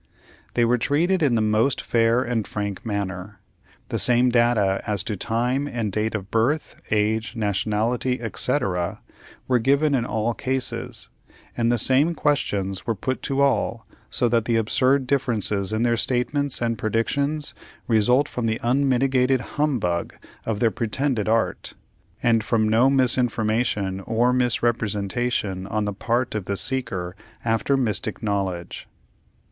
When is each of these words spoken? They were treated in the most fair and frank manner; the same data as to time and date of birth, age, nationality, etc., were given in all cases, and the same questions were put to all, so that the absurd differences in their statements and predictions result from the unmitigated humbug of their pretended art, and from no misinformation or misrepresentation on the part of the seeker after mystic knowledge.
They 0.55 0.65
were 0.65 0.79
treated 0.79 1.21
in 1.21 1.35
the 1.35 1.43
most 1.43 1.79
fair 1.79 2.23
and 2.23 2.47
frank 2.47 2.83
manner; 2.83 3.39
the 3.89 3.99
same 3.99 4.29
data 4.31 4.81
as 4.87 5.03
to 5.03 5.15
time 5.15 5.67
and 5.67 5.91
date 5.91 6.15
of 6.15 6.31
birth, 6.31 6.81
age, 6.89 7.35
nationality, 7.35 8.19
etc., 8.19 8.99
were 9.47 9.59
given 9.59 9.93
in 9.93 10.03
all 10.03 10.33
cases, 10.33 11.09
and 11.55 11.71
the 11.71 11.77
same 11.77 12.15
questions 12.15 12.87
were 12.87 12.95
put 12.95 13.21
to 13.21 13.41
all, 13.41 13.85
so 14.09 14.27
that 14.27 14.45
the 14.45 14.55
absurd 14.55 15.05
differences 15.05 15.71
in 15.71 15.83
their 15.83 15.97
statements 15.97 16.63
and 16.63 16.79
predictions 16.79 17.53
result 17.87 18.27
from 18.27 18.47
the 18.47 18.59
unmitigated 18.63 19.41
humbug 19.61 20.15
of 20.47 20.59
their 20.59 20.71
pretended 20.71 21.29
art, 21.29 21.75
and 22.23 22.43
from 22.43 22.67
no 22.67 22.89
misinformation 22.89 23.99
or 23.99 24.33
misrepresentation 24.33 25.67
on 25.67 25.85
the 25.85 25.93
part 25.93 26.33
of 26.33 26.45
the 26.45 26.57
seeker 26.57 27.15
after 27.45 27.77
mystic 27.77 28.23
knowledge. 28.23 28.87